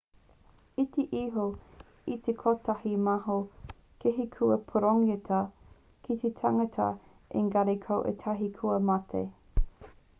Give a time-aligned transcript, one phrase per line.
[0.83, 1.43] iti iho
[2.13, 3.35] i te kotahi mano
[4.05, 5.41] kēhi kua pūrongotia
[6.07, 6.87] ki te tangata
[7.43, 9.23] engari ko ētahi kua mate